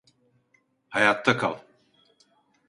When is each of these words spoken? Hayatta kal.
Hayatta 0.89 1.37
kal. 1.37 1.55